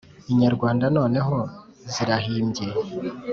[0.31, 1.37] Inyarwanda nnoneho
[1.93, 2.65] zirahimbye